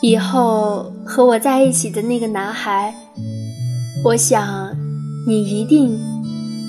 [0.00, 2.94] 以后和我在一起的那个男孩，
[4.04, 4.74] 我想，
[5.26, 5.98] 你一定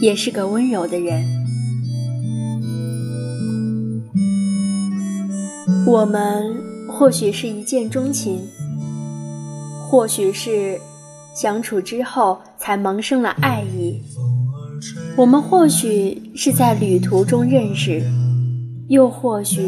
[0.00, 1.22] 也是个温柔的人。
[5.86, 6.56] 我们
[6.88, 8.40] 或许是一见钟情，
[9.88, 10.80] 或许是
[11.34, 14.02] 相处之后才萌生了爱意。
[15.16, 18.02] 我们或许是在旅途中认识，
[18.88, 19.66] 又或许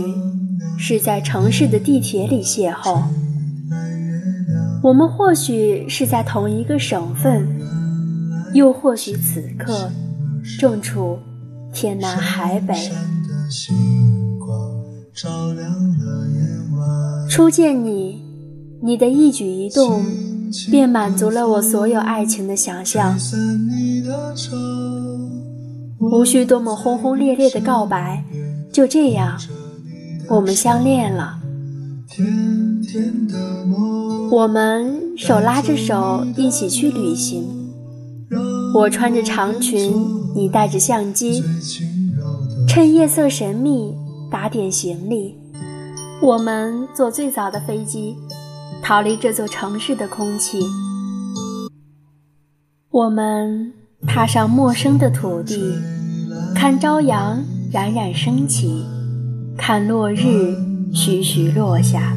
[0.77, 3.03] 是在城市的地铁里邂逅。
[4.83, 7.49] 我们或许是在同一个省份，
[8.53, 9.91] 又或许此刻
[10.59, 11.19] 正处
[11.73, 12.75] 天南海北。
[17.31, 18.23] 初见你，
[18.83, 20.05] 你的一举一动
[20.71, 23.19] 便满足了我所有爱情的想象，
[26.01, 28.25] 无需多么轰轰烈烈的告白，
[28.73, 29.37] 就这样，
[30.29, 31.41] 我们相恋了。
[34.31, 37.73] 我们手拉着手一起去旅行，
[38.75, 39.93] 我穿着长裙，
[40.35, 41.43] 你带着相机，
[42.69, 43.95] 趁夜色神秘
[44.31, 45.37] 打点行李。
[46.21, 48.17] 我们坐最早的飞机，
[48.83, 50.61] 逃离这座城市的空气。
[52.91, 53.73] 我们
[54.07, 55.75] 踏上陌生的土地，
[56.55, 58.85] 看朝阳冉冉升起，
[59.57, 60.57] 看落日
[60.93, 62.17] 徐徐落下。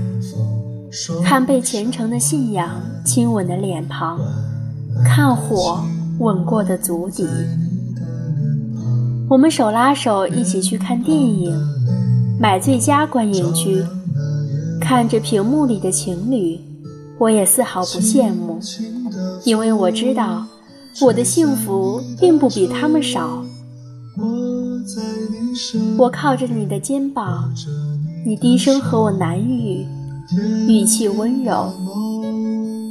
[1.23, 2.69] 看被虔诚的信仰
[3.05, 4.19] 亲吻的脸庞，
[5.05, 5.83] 看火
[6.19, 7.25] 吻过的足底。
[9.29, 11.57] 我们手拉手一起去看电影，
[12.39, 13.83] 买最佳观影区。
[14.79, 16.59] 看着屏幕里的情侣，
[17.17, 18.59] 我也丝毫不羡慕，
[19.45, 20.45] 因为我知道
[20.99, 23.43] 我的幸福并不比他们少。
[25.97, 27.53] 我靠着你的肩膀，
[28.25, 29.85] 你低声和我喃语。
[30.67, 31.73] 语气温柔，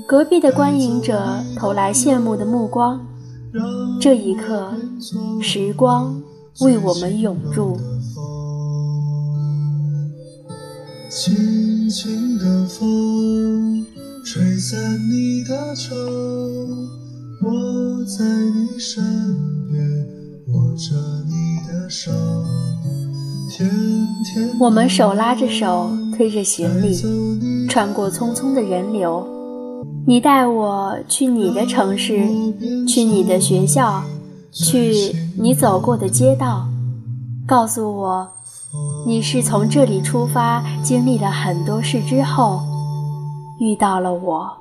[0.06, 3.00] 隔壁的观影者投来羡慕的目光。
[4.00, 4.72] 这一刻，
[5.41, 6.20] 时光
[6.60, 7.78] 为我们永驻。
[11.08, 13.84] 轻轻的风，
[14.25, 14.78] 吹散
[15.10, 15.94] 你的愁，
[17.42, 18.24] 我在
[18.54, 19.02] 你身
[19.70, 19.82] 边，
[20.48, 20.94] 握着
[21.26, 22.10] 你的手。
[24.58, 25.90] 我们手拉着手。
[26.16, 29.26] 推着行李，穿过匆匆的人流，
[30.06, 32.28] 你带我去你的城市，
[32.86, 34.02] 去你的学校，
[34.52, 36.68] 去你走过的街道，
[37.46, 38.28] 告诉我，
[39.06, 42.60] 你是从这里出发，经历了很多事之后，
[43.60, 44.59] 遇到了我。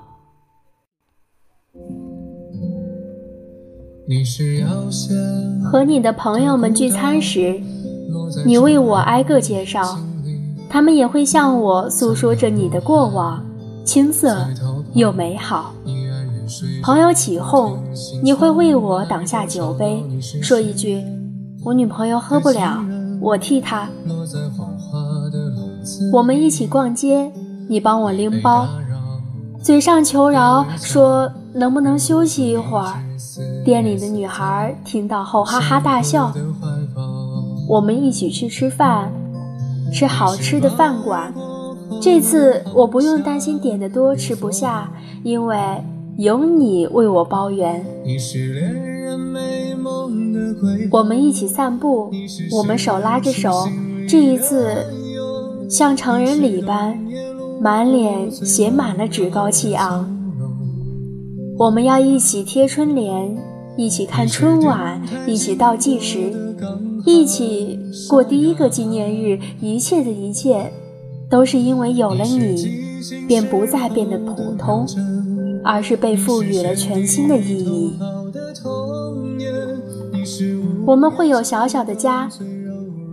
[5.72, 7.62] 和你的朋友们聚餐时，
[8.44, 10.00] 你为我挨个介绍。
[10.68, 13.44] 他们也会向我诉说着你的过往，
[13.84, 14.48] 青涩
[14.94, 15.74] 又美好。
[16.82, 17.78] 朋友起哄，
[18.24, 20.04] 你会为我挡下酒杯，
[20.42, 21.04] 说一句
[21.64, 22.84] ：“我女朋友喝不了，
[23.22, 23.88] 我替她。”
[26.14, 27.32] 我们一起逛街，
[27.68, 28.68] 你帮我拎包，
[29.62, 32.94] 嘴上求饶说能不能休息一会儿。
[33.70, 36.34] 店里的女孩听到后哈哈大笑。
[37.68, 39.14] 我们一起去吃饭。
[39.94, 41.32] 吃好吃的饭馆，
[42.02, 44.92] 这次我不用担心点的多吃不下，
[45.24, 45.58] 因为
[46.18, 47.86] 有你为我包圆。
[50.92, 52.12] 我们一起散步，
[52.52, 53.68] 我们手拉着手，
[54.08, 54.86] 这一次
[55.70, 57.00] 像成人礼般，
[57.62, 60.08] 满脸写满了趾高气昂。
[61.58, 63.38] 我们要一起贴春联，
[63.80, 66.34] 一起看春晚，一起倒计时。
[67.06, 67.80] 一起
[68.10, 70.70] 过第一个纪念日，一切的一切，
[71.30, 72.70] 都是因为有了你，
[73.26, 74.86] 便不再变得普通，
[75.64, 77.98] 而是被赋予了全新的意义。
[80.86, 82.30] 我们会有小小的家，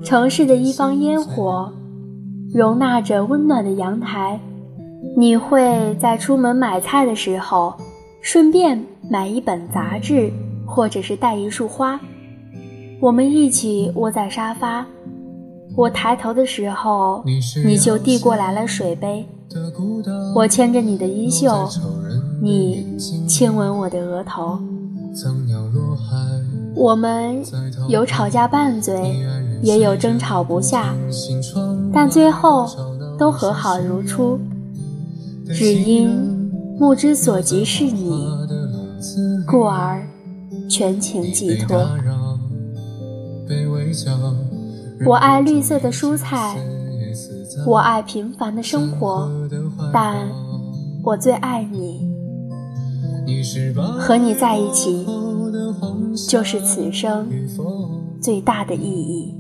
[0.02, 1.72] 城市的一方烟火，
[2.52, 4.40] 容纳着温暖的阳台。
[5.16, 7.72] 你会在出门买菜的时候，
[8.20, 10.32] 顺便买一本杂志，
[10.76, 11.98] 或者是带一束花。
[13.00, 14.84] 我们一起窝在沙发，
[15.74, 17.24] 我抬头的时候，
[17.64, 19.26] 你就递过来了水杯。
[20.34, 21.66] 我牵着你的衣袖，
[22.42, 22.94] 你
[23.26, 24.58] 亲吻我的额头。
[26.74, 27.42] 我们
[27.88, 29.16] 有吵架拌嘴，
[29.62, 30.94] 也有争吵不下，
[31.90, 32.68] 但最后
[33.16, 34.38] 都和好如初，
[35.46, 36.10] 只因
[36.78, 38.28] 目之所及是你，
[39.46, 40.06] 故而
[40.68, 41.88] 全情寄托。
[45.06, 46.56] 我爱绿色的蔬菜，
[47.66, 49.30] 我爱平凡的生活，
[49.92, 50.28] 但
[51.04, 52.08] 我最爱你。
[53.98, 55.04] 和你在一起，
[56.28, 57.28] 就是此生
[58.20, 59.34] 最大的意义。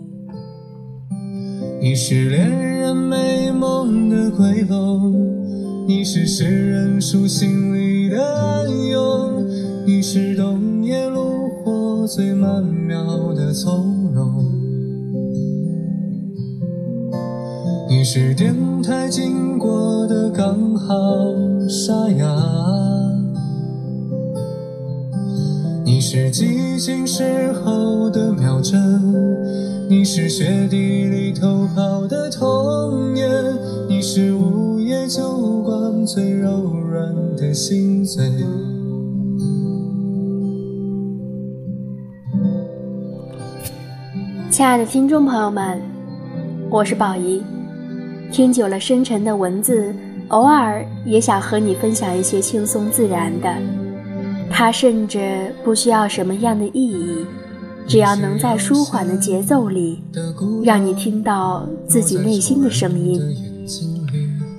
[1.80, 5.12] 你是恋人美梦的归楼，
[5.86, 9.25] 你是诗人书信里的暗涌，
[12.06, 14.44] 最曼妙的从容，
[17.88, 20.94] 你是电台经过的刚好
[21.68, 22.26] 沙哑。
[25.84, 28.80] 你是激情时候的秒针，
[29.88, 33.28] 你是雪地里偷跑的童年，
[33.88, 38.30] 你是午夜酒馆最柔软的心碎。
[44.56, 45.78] 亲爱的听众朋友们，
[46.70, 47.42] 我是宝仪。
[48.32, 49.94] 听久了深沉的文字，
[50.28, 53.54] 偶尔也想和你分享一些轻松自然的。
[54.48, 57.26] 它甚至不需要什么样的意义，
[57.86, 60.02] 只要能在舒缓的节奏里，
[60.64, 63.20] 让你听到自己内心的声音，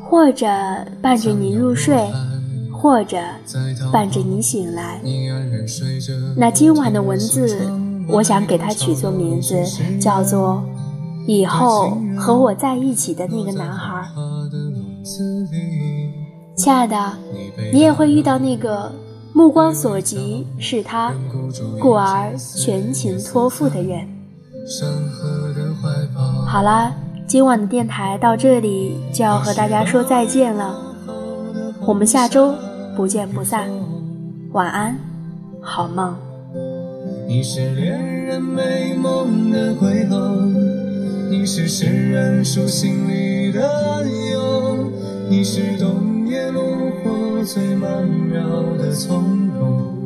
[0.08, 0.46] 或者
[1.02, 1.98] 伴着你入睡，
[2.72, 3.18] 或者
[3.92, 5.02] 伴着你醒来。
[6.36, 7.68] 那今晚的文字，
[8.08, 9.64] 我想给它取作名字，
[10.00, 10.64] 叫做
[11.28, 14.08] “以后和我在一起的那个男孩”。
[16.56, 17.14] 亲爱的，
[17.72, 18.92] 你也会遇到那个。
[19.34, 21.14] 目光所及是他，
[21.80, 24.08] 故而全情托付的人。
[26.48, 26.92] 好啦，
[27.28, 30.76] 今晚的电台到这里就要和大家说再见了，
[31.86, 32.52] 我们下周
[32.96, 33.70] 不见不散，
[34.54, 34.98] 晚安，
[35.62, 36.27] 好梦。
[37.30, 40.46] 你是恋人美梦的归候，
[41.30, 44.90] 你是诗人书信里的暗涌，
[45.30, 48.48] 你是冬夜炉火最曼妙
[48.78, 49.97] 的从容。